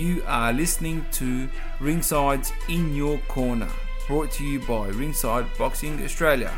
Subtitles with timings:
[0.00, 1.46] You are listening to
[1.78, 3.68] Ringside's In Your Corner,
[4.06, 6.50] brought to you by Ringside Boxing Australia.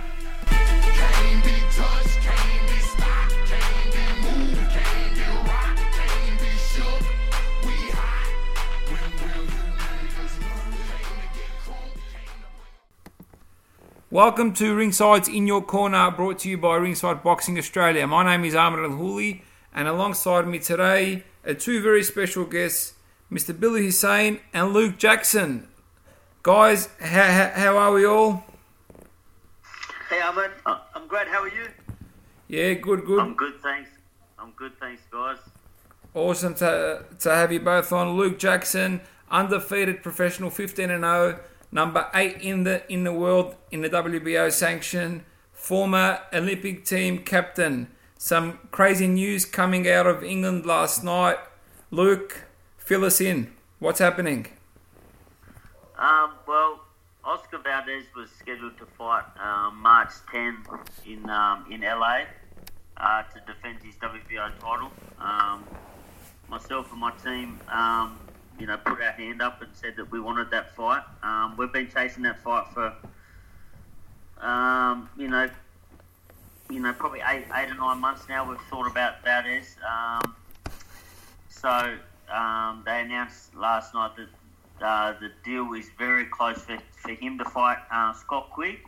[14.09, 18.07] Welcome to Ringside's In Your Corner, brought to you by Ringside Boxing Australia.
[18.07, 19.43] My name is Ahmed Al Houli,
[19.75, 22.95] and alongside me today are two very special guests,
[23.33, 23.59] Mr.
[23.59, 25.67] Billy Hussein and Luke Jackson.
[26.43, 28.45] Guys, how, how are we all?
[30.11, 31.29] Hey Ahmed, Uh, I'm great.
[31.29, 31.69] How are you?
[32.49, 33.21] Yeah, good, good.
[33.21, 33.89] I'm good, thanks.
[34.39, 35.39] I'm good, thanks, guys.
[36.13, 38.19] Awesome to, to have you both on.
[38.19, 41.41] Luke Jackson, undefeated professional, 15 and 0,
[41.71, 47.89] number 8 in the in the world in the WBO sanction, former Olympic team captain.
[48.19, 51.39] Some crazy news coming out of England last night.
[51.91, 52.45] Luke,
[52.85, 53.53] fill us in.
[53.79, 54.47] What's happening?
[55.99, 56.81] Um, well,
[57.25, 60.59] Oscar Valdez was scheduled to fight um, March 10
[61.07, 62.23] in um, in LA
[62.97, 64.91] uh, to defend his WBO title.
[65.21, 65.65] Um,
[66.49, 68.19] myself and my team, um,
[68.59, 71.03] you know, put our hand up and said that we wanted that fight.
[71.23, 72.93] Um, we've been chasing that fight for,
[74.45, 75.49] um, you know,
[76.69, 78.49] you know, probably eight, eight or nine months now.
[78.49, 79.77] We've thought about Valdez.
[81.49, 81.97] So
[82.31, 84.29] um, they announced last night that
[84.85, 88.79] uh, the deal is very close for, for him to fight uh, Scott Quigg,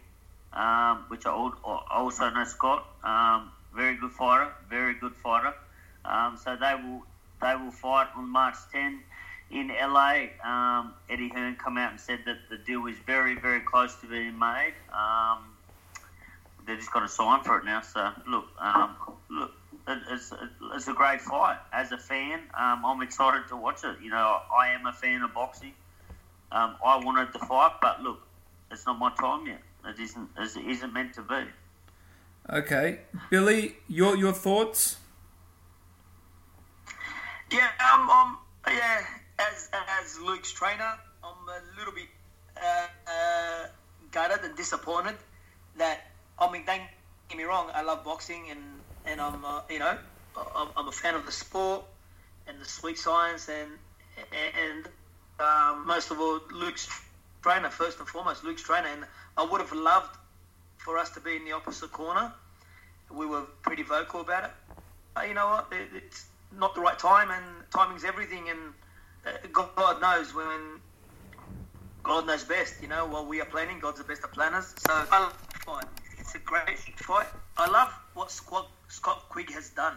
[0.53, 2.87] um, which I also know Scott.
[3.03, 5.53] Um, very good fighter, very good fighter.
[6.05, 7.03] Um, so they will
[7.41, 9.01] they will fight on March 10
[9.51, 10.27] in LA.
[10.45, 14.07] Um, Eddie Hearn come out and said that the deal is very very close to
[14.07, 14.75] being made.
[14.93, 15.39] Um,
[16.67, 17.83] they just got to sign for it now.
[17.83, 18.97] So look, um,
[19.31, 19.53] look,
[19.87, 20.33] it- it's,
[20.75, 21.59] it's a great fight.
[21.73, 24.01] As a fan, um, I'm excited to watch it.
[24.03, 25.75] You know, I am a fan of boxing.
[26.53, 28.21] Um, I wanted the fight, but look,
[28.71, 29.61] it's not my time yet.
[29.87, 30.29] It isn't.
[30.39, 31.45] It isn't meant to be.
[32.51, 33.01] Okay,
[33.31, 34.97] Billy, your your thoughts?
[37.51, 38.39] Yeah, um, um,
[38.69, 39.03] yeah.
[39.39, 39.69] As
[40.01, 42.09] as Luke's trainer, I'm a little bit
[42.57, 43.67] uh, uh,
[44.13, 45.17] gutted and disappointed
[45.77, 46.07] that
[46.39, 46.83] I mean, don't
[47.29, 47.71] get me wrong.
[47.75, 48.61] I love boxing and
[49.05, 49.97] and I'm uh, you know
[50.77, 51.85] I'm, a fan of the sport
[52.47, 53.71] and the sweet science and
[54.33, 54.89] and
[55.41, 56.89] um, most of all Luke's
[57.43, 59.05] trainer first and foremost Luke's trainer and
[59.37, 60.17] I would have loved
[60.85, 62.31] for us to be in the opposite corner.
[63.11, 64.51] We were pretty vocal about it.
[65.27, 65.69] You know what?
[65.73, 66.27] It, it's
[66.57, 68.51] not the right time, and timing's everything.
[68.51, 68.59] And
[69.27, 70.81] uh, God, knows when
[72.03, 72.83] God knows best.
[72.83, 74.75] You know, while we are planning, God's the best of planners.
[74.87, 75.35] So I love.
[75.97, 76.04] It's
[76.35, 77.27] a great fight.
[77.57, 79.97] I love what Scott, Scott Quigg has done.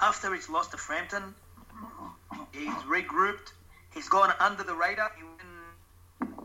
[0.00, 1.34] After he's lost to Frampton,
[2.52, 3.52] he's regrouped.
[3.92, 5.10] He's gone under the radar.
[5.16, 5.24] He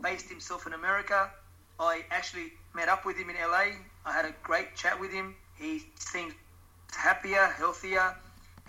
[0.02, 1.30] based himself in America.
[1.78, 3.72] I actually met up with him in LA.
[4.04, 5.34] I had a great chat with him.
[5.58, 6.32] He seems
[6.96, 8.16] happier, healthier,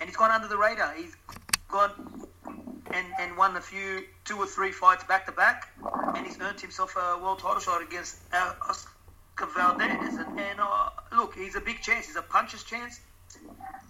[0.00, 0.92] and he's gone under the radar.
[0.94, 1.14] He's
[1.68, 2.26] gone
[2.92, 5.68] and, and won a few, two or three fights back to back,
[6.14, 8.90] and he's earned himself a world title shot against uh, Oscar
[9.40, 10.14] Valdez.
[10.16, 12.06] And, and uh, look, he's a big chance.
[12.06, 13.00] He's a puncher's chance.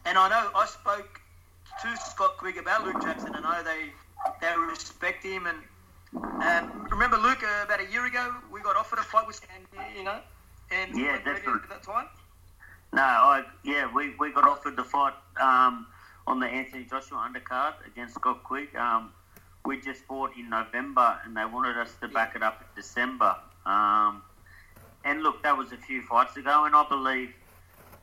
[0.05, 1.21] And I know I spoke
[1.83, 3.91] to Scott Quigg about Luke Jackson, and I know they
[4.41, 5.47] they respect him.
[5.47, 5.59] And
[6.43, 9.67] um, remember, Luke, uh, about a year ago, we got offered a fight with, and
[9.97, 10.19] you know,
[10.71, 11.61] and Yeah, definitely.
[11.65, 12.07] at that time.
[12.93, 15.87] No, I yeah, we, we got offered the fight um,
[16.27, 18.75] on the Anthony Joshua undercard against Scott Quigg.
[18.77, 19.13] Um,
[19.65, 23.37] we just fought in November, and they wanted us to back it up in December.
[23.65, 24.23] Um,
[25.05, 27.31] and look, that was a few fights ago, and I believe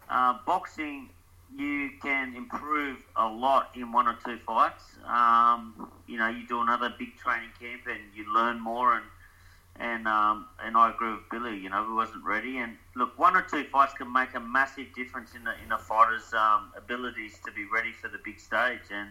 [0.09, 1.09] uh, boxing
[1.57, 4.83] you can improve a lot in one or two fights.
[5.07, 9.05] Um, you know, you do another big training camp, and you learn more and
[9.79, 11.57] and um, and I agree with Billy.
[11.57, 12.57] You know, we wasn't ready.
[12.57, 15.77] And look, one or two fights can make a massive difference in the in a
[15.77, 18.91] fighter's um, abilities to be ready for the big stage.
[18.91, 19.09] And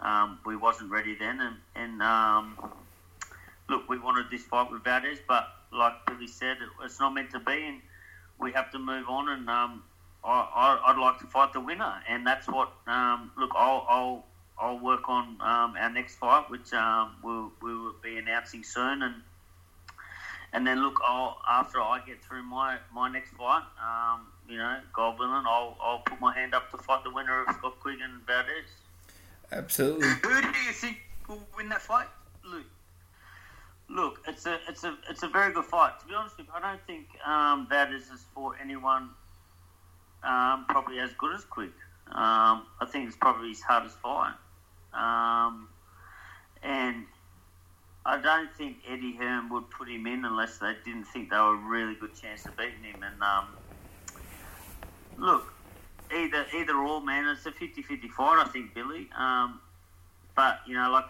[0.00, 1.40] um, we wasn't ready then.
[1.40, 2.72] And, and um,
[3.68, 7.40] look, we wanted this fight with Valdez, but like Billy said, it's not meant to
[7.40, 7.80] be, and
[8.38, 9.28] we have to move on.
[9.28, 9.82] And um,
[10.24, 12.72] I, I, I'd like to fight the winner, and that's what.
[12.86, 13.86] Um, look, I'll.
[13.88, 14.24] I'll
[14.58, 19.02] I'll work on um, our next fight, which um, we'll, we will be announcing soon,
[19.02, 19.14] and
[20.52, 24.78] and then look, I'll after I get through my, my next fight, um, you know,
[24.92, 27.98] God willing, I'll I'll put my hand up to fight the winner of Scott Quigg
[28.02, 28.70] and Valdez.
[29.50, 30.08] Absolutely.
[30.08, 30.98] Who do you think
[31.28, 32.08] will win that fight,
[32.44, 32.66] Luke?
[33.92, 36.00] Look, it's a it's a it's a very good fight.
[36.00, 39.10] To be honest with you, I don't think um, Valdez has fought anyone
[40.24, 41.72] um, probably as good as Quigg.
[42.08, 44.34] Um, I think it's probably his hardest fight.
[44.94, 45.68] Um,
[46.62, 47.04] and
[48.06, 51.54] I don't think Eddie Hearn would put him in unless they didn't think they were
[51.54, 53.02] a really good chance of beating him.
[53.02, 53.46] And um,
[55.18, 55.52] look,
[56.14, 59.08] either either or, man, it's a 50-50 fight, I think, Billy.
[59.16, 59.60] Um,
[60.34, 61.06] but you know, like,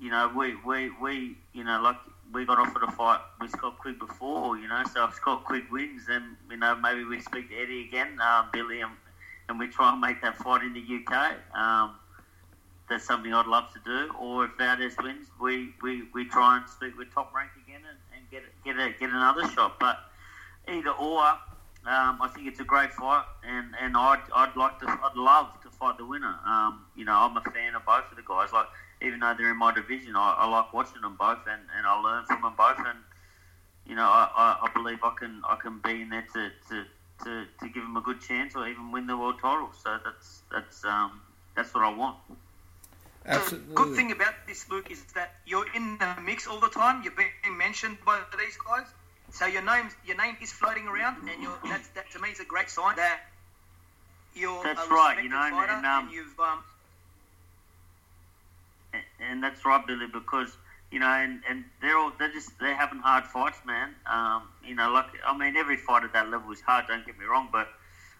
[0.00, 1.96] you know, we we we you know, like
[2.32, 4.82] we got offered a fight with Scott Quigg before, you know.
[4.92, 8.44] So if Scott Quigg wins, then you know maybe we speak to Eddie again, uh,
[8.52, 8.92] Billy, and,
[9.48, 11.34] and we try and make that fight in the UK.
[11.54, 11.96] Um,
[12.88, 14.12] that's something I'd love to do.
[14.18, 17.98] Or if Valdez wins, we, we, we try and speak with Top Rank again and,
[18.16, 19.78] and get get a, get another shot.
[19.80, 19.98] But
[20.68, 24.86] either or, um, I think it's a great fight, and, and I'd, I'd like to
[24.88, 26.36] I'd love to fight the winner.
[26.44, 28.52] Um, you know, I'm a fan of both of the guys.
[28.52, 28.66] Like
[29.02, 32.00] even though they're in my division, I, I like watching them both, and, and I
[32.00, 32.78] learn from them both.
[32.78, 32.98] And
[33.86, 36.84] you know, I, I, I believe I can I can be in there to, to,
[37.24, 39.70] to, to give them a good chance, or even win the world title.
[39.82, 41.20] So that's that's um,
[41.54, 42.16] that's what I want.
[43.28, 43.68] Absolutely.
[43.68, 47.02] The good thing about this, Luke, is that you're in the mix all the time.
[47.02, 48.86] You're being mentioned by these guys,
[49.30, 52.40] so your name your name is floating around, and you're that's, that to me is
[52.40, 53.20] a great sign that
[54.34, 56.62] you're That's a right, you know, and- and, um, and you've um,
[59.20, 60.56] And- that's right, Billy, because
[60.90, 63.94] you know, and, and they're all they're just they're having hard fights, man.
[64.06, 66.86] Um, you know, like I mean, every fight at that level is hard.
[66.86, 67.68] Don't get me wrong, but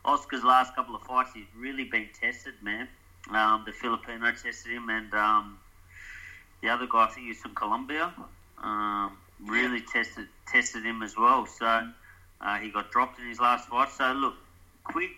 [0.05, 2.89] Oscar's last couple of fights, he's really been tested, man.
[3.31, 5.59] Um, the Filipino tested him, and um,
[6.63, 8.13] the other guy, I think he's from Colombia,
[8.63, 11.47] um, really tested tested him as well.
[11.47, 11.83] So
[12.41, 13.91] uh, he got dropped in his last fight.
[13.91, 14.35] So look,
[14.85, 15.11] Quigg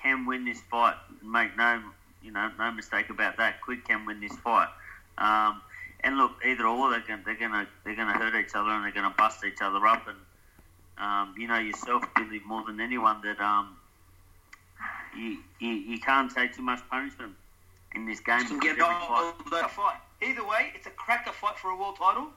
[0.00, 0.96] can win this fight.
[1.22, 1.80] Make no,
[2.22, 3.60] you know, no mistake about that.
[3.60, 4.68] Quigg can win this fight.
[5.18, 5.62] Um,
[6.00, 8.70] and look, either or, they're going, they're going to they're going to hurt each other
[8.70, 10.06] and they're going to bust each other up.
[10.06, 10.18] And
[10.98, 13.76] um, you know yourself, Billy, more than anyone, that um,
[15.16, 17.34] you, you you can't take too much punishment
[17.94, 18.46] in this game.
[18.46, 20.00] can get every all fight- the fight.
[20.22, 22.28] Either way, it's a cracker fight for a world title.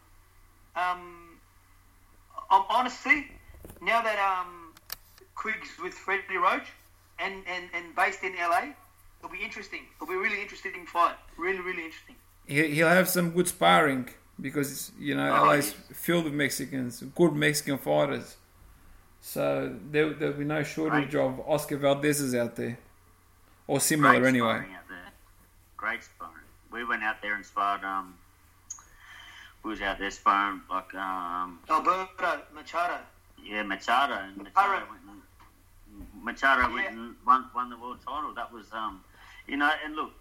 [0.75, 1.37] Um,
[2.49, 3.27] um, honestly,
[3.81, 4.73] now that um,
[5.35, 6.67] Quigg's with Freddie Roach
[7.19, 8.73] and, and, and based in LA,
[9.19, 9.81] it'll be interesting.
[9.95, 11.15] It'll be a really interesting fight.
[11.37, 12.15] Really, really interesting.
[12.50, 14.10] He, he'll have some good sparring
[14.42, 15.72] because you know Oh, LA's
[16.06, 18.38] filled with Mexicans, good Mexican fighters.
[19.22, 21.24] So there there'll be no shortage Right.
[21.25, 22.78] of Oscar Valdez's out there,
[23.68, 24.48] or similar Great anyway.
[24.60, 25.12] sparring out there.
[25.78, 26.34] Great sparring.
[26.72, 27.84] We went out there and sparred.
[27.84, 28.16] Um,
[29.63, 32.98] we was out there sparring like um, Alberto Machado.
[33.44, 35.22] yeah Machado and Machado went and,
[36.24, 36.92] Machado went Yeah.
[36.94, 38.34] and won, won the world title.
[38.34, 39.04] That was um,
[39.48, 40.12] you know, and look,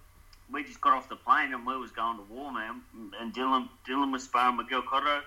[0.53, 2.81] we just got off the plane and we was going to war, man.
[3.21, 5.21] And Dylan Dylan was sparring Miguel Cotto,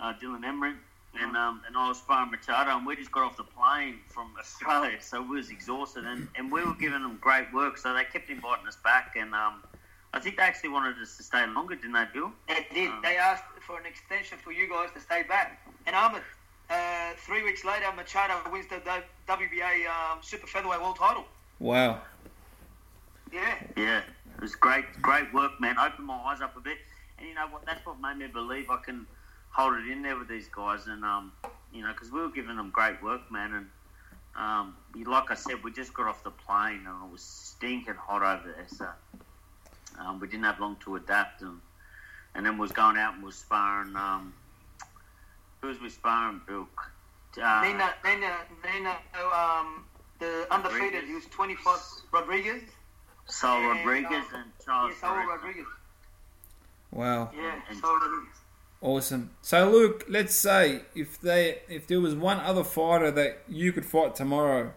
[0.00, 0.74] uh, Dylan Emery.
[1.18, 4.30] And, um, and I was sparring Machado, and we just got off the plane from
[4.38, 8.04] Australia, so we was exhausted, and, and we were giving them great work, so they
[8.04, 9.64] kept inviting us back, and um,
[10.12, 12.30] I think they actually wanted us to stay longer, didn't they, Bill?
[12.46, 12.90] They did.
[12.90, 15.66] Um, They asked for an extension for you guys to stay back.
[15.86, 16.22] And Ahmed,
[16.70, 18.80] uh, three weeks later, Machado wins the
[19.26, 21.24] WBA um, Super Featherweight World Title.
[21.58, 22.00] Wow.
[23.32, 23.54] Yeah.
[23.76, 24.02] Yeah,
[24.38, 25.76] it was great, great work, man.
[25.78, 26.78] Opened my eyes up a bit,
[27.18, 27.66] and you know what?
[27.66, 29.04] That's what made me believe I can
[29.50, 31.32] hold it in there with these guys, and um,
[31.72, 33.66] you know, because we were giving them great work, man, and
[34.36, 34.76] um,
[35.06, 38.54] like I said, we just got off the plane and it was stinking hot over
[38.54, 38.86] there, so
[39.98, 41.60] um, we didn't have long to adapt, and
[42.36, 43.96] and then we was going out and we was sparring.
[43.96, 44.32] Um,
[45.60, 46.68] who was we sparring, Bill?
[47.42, 48.36] Uh, Nina, Nina,
[48.72, 48.96] Nina,
[49.34, 49.84] um,
[50.20, 51.08] the undefeated, Rodriguez.
[51.08, 51.80] he was 25,
[52.12, 52.62] Rodriguez.
[53.28, 54.92] Saul and, Rodriguez um, and Charles.
[54.94, 55.26] yeah, Saul Ferrer.
[55.36, 55.66] Rodriguez.
[56.90, 57.30] Wow.
[57.36, 58.34] Yeah, And- Saul Rodriguez.
[58.80, 59.30] Awesome.
[59.42, 63.84] So Luke, let's say if they if there was one other fighter that you could
[63.84, 64.72] fight tomorrow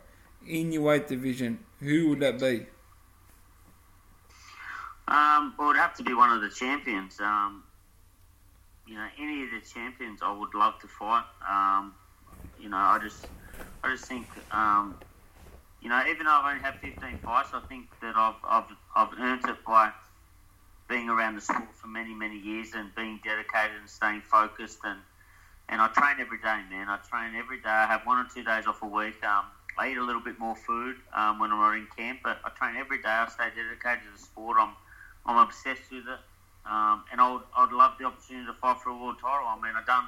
[0.47, 2.65] in your weight division, who would that be?
[5.07, 7.19] Um, well, it'd have to be one of the champions.
[7.19, 7.63] Um,
[8.87, 11.25] you know, any of the champions, I would love to fight.
[11.47, 11.93] Um,
[12.59, 13.27] you know, I just,
[13.83, 14.95] I just think, um,
[15.81, 19.09] you know, even though I've only had 15 fights, I think that I've, I've, I've
[19.19, 19.89] earned it by
[20.87, 24.79] being around the sport for many, many years and being dedicated and staying focused.
[24.83, 24.99] And,
[25.69, 26.87] and I train every day, man.
[26.87, 27.69] I train every day.
[27.69, 29.23] I have one or two days off a week.
[29.23, 29.45] Um,
[29.79, 32.75] I eat a little bit more food um, when I'm in camp, but I train
[32.77, 33.09] every day.
[33.09, 34.57] I stay dedicated to the sport.
[34.59, 34.75] I'm
[35.25, 36.19] I'm obsessed with it,
[36.65, 39.47] um, and I would, I'd love the opportunity to fight for a world title.
[39.47, 40.05] I mean, I've done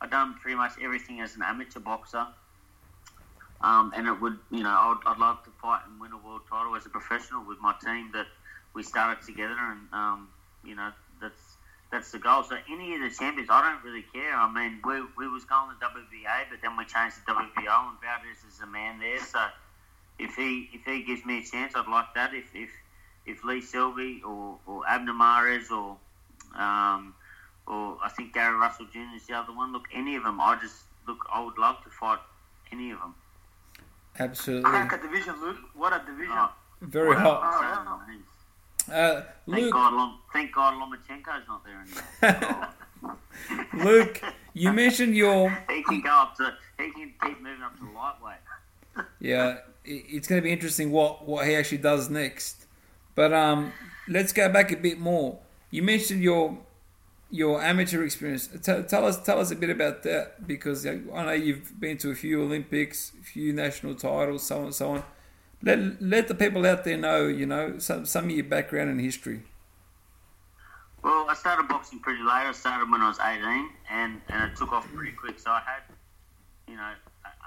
[0.00, 2.26] I've done pretty much everything as an amateur boxer,
[3.60, 6.42] um, and it would you know I'd, I'd love to fight and win a world
[6.48, 8.26] title as a professional with my team that
[8.74, 10.28] we started together, and um,
[10.64, 11.56] you know that's
[11.90, 12.44] that's the goal.
[12.44, 14.34] So any of the champions, I don't really care.
[14.34, 18.00] I mean, we we was going to WBA, but then we changed to WBO, and
[18.00, 19.40] Valdez is a man there, so.
[20.18, 22.34] If he if he gives me a chance, I'd like that.
[22.34, 22.70] If if
[23.24, 25.96] if Lee Selby or, or Abner Mares or
[26.56, 27.14] um,
[27.66, 29.16] or I think Gary Russell Jr.
[29.16, 29.72] is the other one.
[29.72, 31.18] Look, any of them, I just look.
[31.32, 32.18] I would love to fight
[32.72, 33.14] any of them.
[34.18, 34.70] Absolutely.
[34.70, 35.56] Crack a division, Luke.
[35.74, 36.32] What a division.
[36.32, 36.50] Oh,
[36.82, 37.40] Very hot.
[37.44, 38.00] Oh,
[38.86, 41.84] Thank Uh, Luke, God, Lom- thank God Lomachenko's not there
[42.22, 43.18] anymore.
[43.84, 44.22] Luke,
[44.54, 46.54] you mentioned your he can go up to.
[46.78, 49.06] He can keep moving up to lightweight.
[49.20, 49.58] yeah.
[49.86, 52.66] i- It's going to be interesting what what he actually does next.
[53.14, 53.72] But um,
[54.08, 55.38] let's go back a bit more.
[55.70, 56.56] You mentioned your
[57.30, 58.48] your amateur experience.
[58.62, 62.10] Tell, tell us tell us a bit about that because I know you've been to
[62.10, 65.02] a few Olympics, a few national titles, so on and so on.
[65.62, 69.00] Let let the people out there know, you know, some some of your background and
[69.00, 69.42] history.
[71.02, 72.46] Well, I started boxing pretty late.
[72.46, 75.38] I started when I was 18, and, and it took off pretty quick.
[75.38, 75.82] So I had,
[76.66, 76.92] you know,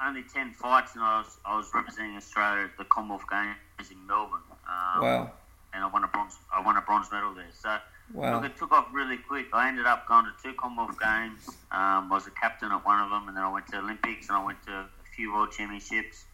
[0.04, 4.08] only 10 fights, and I was I was representing Australia at the Commonwealth Games in
[4.08, 4.40] Melbourne.
[4.68, 5.32] Um, Wow,
[5.74, 7.46] And I won a bronze I won a bronze medal there.
[7.54, 7.78] So
[8.14, 9.48] wow, look, it took off really quick.
[9.54, 11.48] I ended up going to two Commonwealth Games.
[11.72, 14.30] Um, I was a captain at one of them, and then I went to Olympics,
[14.30, 16.26] and I went to a few World Championships.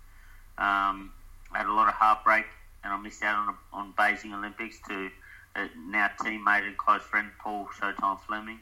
[0.57, 1.11] Um,
[1.51, 2.45] I had a lot of heartbreak,
[2.83, 5.09] and I missed out on on Beijing Olympics to
[5.55, 8.59] uh, now teammate and close friend Paul Showtime Fleming.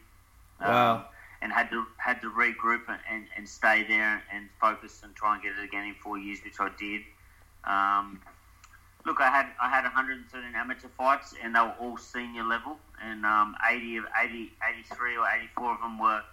[0.60, 1.05] Um, Wow.
[1.41, 5.34] and had to had to regroup and, and, and stay there and focus and try
[5.36, 7.01] and get it again in four years, which I did.
[9.05, 13.24] Look, I had I had 113 amateur fights, and they were all senior level, and
[13.24, 16.24] um, 80 of 80, 83 or 84 of them were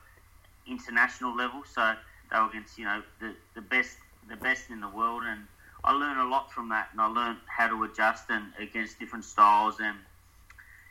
[0.67, 1.63] international level.
[1.71, 1.95] So
[2.31, 3.99] they were against you know the, the best
[4.29, 5.47] the best in the world, and
[5.85, 9.27] I learned a lot from that, and I learned how to adjust and against different
[9.27, 9.99] styles and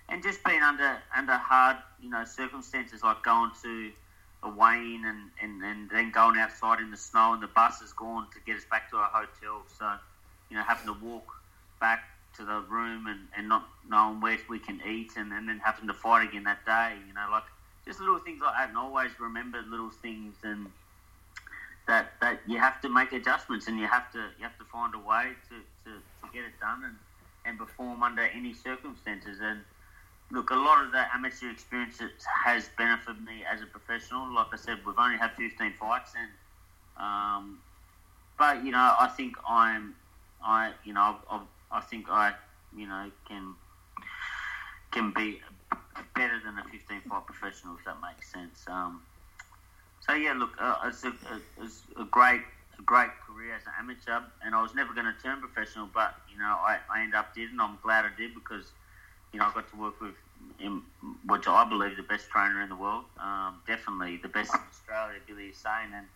[0.09, 3.91] and just being under under hard you know circumstances like going to
[4.43, 7.93] a weigh-in and, and, and then going outside in the snow and the bus is
[7.93, 9.93] gone to get us back to our hotel so
[10.50, 11.40] you know having to walk
[11.81, 12.03] back
[12.38, 15.88] to the room and, and not knowing where we can eat and, and then having
[15.88, 17.43] to fight again that day you know like
[17.85, 18.69] just little things like that.
[18.69, 20.67] And always remember little things and
[21.88, 24.93] that that you have to make adjustments and you have to you have to find
[24.93, 26.95] a way to, to, to get it done and,
[27.45, 29.39] and perform under any circumstances.
[29.41, 29.61] And
[30.31, 32.00] look a lot of the amateur experience
[32.45, 36.29] has benefited me as a professional like I said we've only had 15 fights and
[36.97, 37.59] um,
[38.38, 39.95] but you know I think I'm
[40.43, 42.33] I you know I, I think I
[42.75, 43.55] you know can
[44.91, 45.39] can be
[46.15, 48.65] better than a 15 fight professional if that makes sense.
[48.67, 49.01] Um,
[50.01, 51.13] so yeah, look, uh, it's, a,
[51.61, 52.41] it's a great,
[52.79, 56.15] a great career as an amateur, and I was never going to turn professional, but
[56.31, 58.65] you know, I, I ended up did, and I'm glad I did because
[59.31, 60.15] you know I got to work with,
[60.57, 60.85] him,
[61.27, 65.19] which I believe the best trainer in the world, um, definitely the best in Australia,
[65.27, 66.07] Billy Hussein, and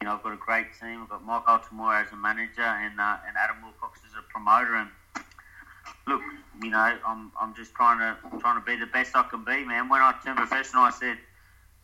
[0.00, 1.02] you know I've got a great team.
[1.02, 4.74] I've got Mike Altamura as a manager, and uh, and Adam Wilcox as a promoter,
[4.74, 4.90] and
[6.06, 6.22] look,
[6.62, 9.64] you know, I'm I'm just trying to trying to be the best I can be,
[9.64, 9.88] man.
[9.88, 11.18] When I turned professional, I said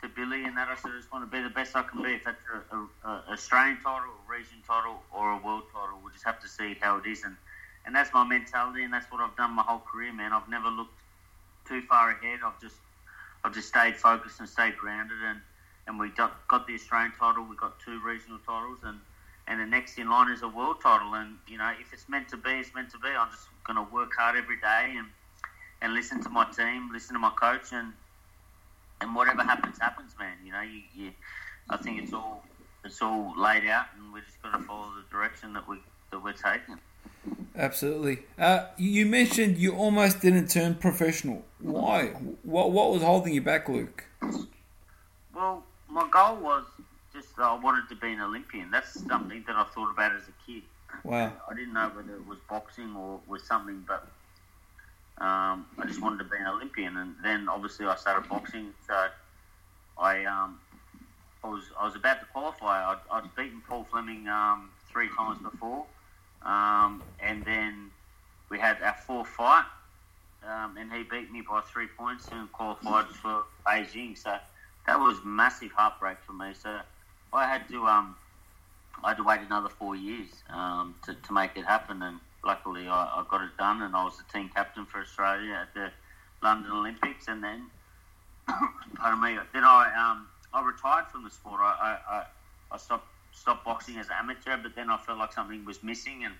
[0.02, 2.02] to Billy and that I said I just want to be the best I can
[2.02, 2.14] be.
[2.14, 6.12] If that's a, a, a Australian title, a region title, or a world title, we'll
[6.12, 7.22] just have to see how it is.
[7.24, 7.36] And
[7.84, 10.32] and that's my mentality, and that's what I've done my whole career, man.
[10.32, 10.98] I've never looked
[11.66, 12.40] too far ahead.
[12.44, 12.76] I've just
[13.44, 15.40] I've just stayed focused and stayed grounded, and
[15.86, 16.32] and we got,
[16.66, 17.44] the Australian title.
[17.48, 19.00] We got two regional titles, and
[19.48, 21.14] and the next in line is a world title.
[21.14, 23.08] And you know, if it's meant to be, it's meant to be.
[23.08, 25.08] I'm just going to work hard every day and
[25.80, 27.92] and listen to my team, listen to my coach, and
[29.00, 30.36] and whatever happens, happens, man.
[30.44, 31.10] You know, you, you
[31.68, 32.44] I think it's all
[32.84, 35.78] it's all laid out, and we're just going to follow the direction that we
[36.10, 36.78] that we're taking.
[37.56, 38.20] absolutely.
[38.38, 41.44] Uh, you mentioned you almost didn't turn professional.
[41.58, 42.08] Why?
[42.42, 44.04] What what was holding you back, Luke?
[46.12, 46.64] Goal was
[47.12, 48.70] just I wanted to be an Olympian.
[48.70, 50.62] That's something that I thought about as a kid.
[51.04, 51.32] Wow.
[51.50, 54.06] I didn't know whether it was boxing or was something, but
[55.18, 56.96] um, I just wanted to be an Olympian.
[56.96, 59.06] And then obviously I started boxing, so
[59.98, 60.60] I um,
[61.42, 62.92] I was I was about to qualify.
[62.92, 65.84] I'd, I'd beaten Paul Fleming um, three times before,
[66.42, 67.90] um, and then
[68.50, 69.64] we had our fourth fight,
[70.46, 74.16] um, and he beat me by three points and qualified for Beijing.
[74.16, 74.36] So
[74.86, 76.52] that was massive heartbreak for me.
[76.54, 76.80] So
[77.32, 78.16] I had to um,
[79.02, 82.86] I had to wait another four years um, to, to make it happen, and luckily
[82.88, 85.90] I, I got it done, and I was the team captain for Australia at the
[86.42, 87.66] London Olympics, and then
[88.96, 91.60] pardon me, then I um, I retired from the sport.
[91.60, 92.24] I, I,
[92.72, 96.24] I, stopped stopped boxing as an amateur, but then I felt like something was missing,
[96.24, 96.34] and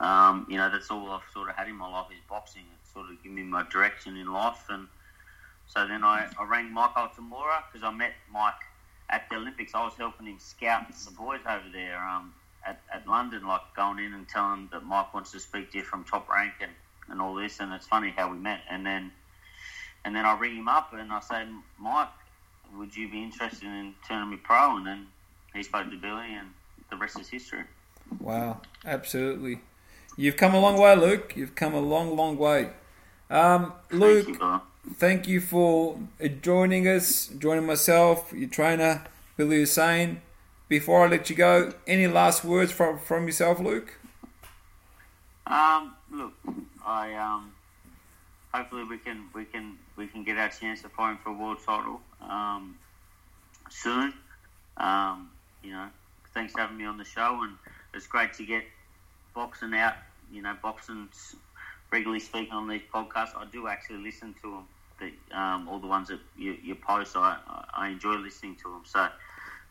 [0.00, 2.62] um, you know that's all I've sort of had in my life is boxing.
[2.80, 4.86] It's sort of given me my direction in life, and
[5.66, 8.54] so then I, I rang Mike Altamura because I met Mike
[9.10, 9.74] at the Olympics.
[9.74, 12.32] I was helping him scout the boys over there um,
[12.66, 15.84] at, at London, like going in and telling that Mike wants to speak to you
[15.84, 16.72] from top rank and,
[17.08, 17.60] and all this.
[17.60, 18.60] And it's funny how we met.
[18.70, 19.12] And then
[20.04, 21.44] and then I ring him up and I say,
[21.78, 22.08] Mike,
[22.76, 24.76] would you be interested in turning me pro?
[24.76, 25.06] And then
[25.54, 26.48] he spoke to Billy, and
[26.90, 27.62] the rest is history.
[28.20, 29.60] Wow, absolutely.
[30.16, 31.34] You've come a long way, Luke.
[31.36, 32.70] You've come a long, long way.
[33.30, 34.60] Um, Luke, Thank you.
[34.92, 35.98] Thank you for
[36.42, 39.04] joining us, joining myself, your trainer,
[39.36, 40.22] Billy Hussein.
[40.68, 43.98] Before I let you go, any last words from, from yourself, Luke?
[45.46, 46.32] Um, look,
[46.84, 47.52] I um,
[48.52, 51.58] hopefully we can we can we can get our chance to fight for a world
[51.64, 52.76] title um,
[53.68, 54.14] soon.
[54.78, 55.30] Um,
[55.62, 55.88] you know,
[56.32, 57.56] thanks for having me on the show, and
[57.92, 58.64] it's great to get
[59.34, 59.94] boxing out.
[60.32, 61.36] You know, boxing's
[61.90, 63.36] regularly speaking on these podcasts.
[63.36, 64.68] I do actually listen to them.
[65.00, 67.36] The, um, all the ones that you, you post, I,
[67.74, 68.82] I enjoy listening to them.
[68.84, 69.08] So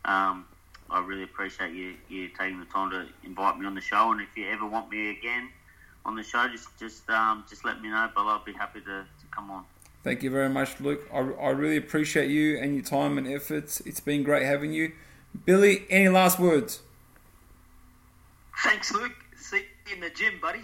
[0.06, 0.46] um,
[0.89, 4.12] I really appreciate you, you taking the time to invite me on the show.
[4.12, 5.50] And if you ever want me again
[6.06, 8.10] on the show, just just um, just let me know.
[8.13, 9.63] But I'll be happy to, to come on.
[10.03, 11.10] Thank you very much, Luke.
[11.13, 13.80] I, I really appreciate you and your time and efforts.
[13.82, 14.92] It's been great having you.
[15.46, 16.82] Billy, any last words?
[18.63, 19.15] Thanks, Luke.
[19.38, 20.60] See you in the gym, buddy.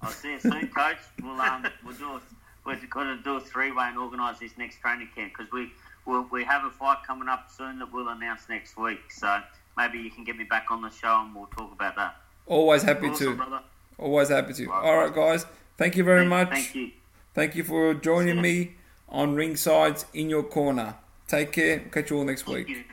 [0.00, 0.96] I'll see you soon, Coach.
[1.22, 2.20] We'll um, we'll do a,
[2.66, 5.72] we've got to do a three way and organise this next training camp because we
[6.06, 9.10] we'll, we have a fight coming up soon that we'll announce next week.
[9.10, 9.40] So
[9.76, 12.16] maybe you can get me back on the show and we'll talk about that.
[12.46, 13.36] Always happy Awesome, to.
[13.36, 13.60] brother.
[13.98, 14.72] Always happy to.
[14.72, 15.46] All right, guys.
[15.76, 16.50] Thank you very much.
[16.50, 16.90] Thank you.
[17.34, 18.72] Thank you for joining me
[19.08, 20.96] on Ringside's In Your Corner.
[21.28, 21.78] Take care.
[21.80, 22.68] Catch you all next week.
[22.68, 22.84] You.